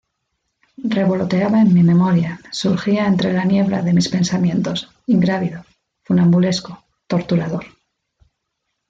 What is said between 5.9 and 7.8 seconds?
funambulesco, torturador.